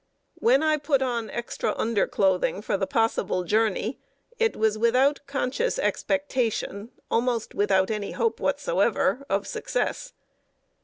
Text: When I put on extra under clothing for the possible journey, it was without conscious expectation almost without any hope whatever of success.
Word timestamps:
When 0.39 0.63
I 0.63 0.77
put 0.77 1.03
on 1.03 1.29
extra 1.29 1.75
under 1.77 2.07
clothing 2.07 2.63
for 2.63 2.75
the 2.75 2.87
possible 2.87 3.43
journey, 3.43 3.99
it 4.39 4.55
was 4.55 4.75
without 4.75 5.19
conscious 5.27 5.77
expectation 5.77 6.89
almost 7.11 7.53
without 7.53 7.91
any 7.91 8.13
hope 8.13 8.39
whatever 8.39 9.23
of 9.29 9.45
success. 9.45 10.13